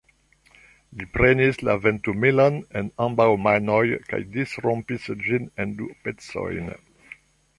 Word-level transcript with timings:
Li 0.99 1.05
prenis 1.17 1.59
la 1.67 1.73
ventumilon 1.83 2.57
en 2.81 2.89
ambaŭ 3.05 3.27
manojn 3.49 3.93
kaj 4.13 4.19
disrompis 4.37 5.05
ĝin 5.27 5.47
en 5.65 5.75
du 5.83 5.93
pecojn. 6.07 6.75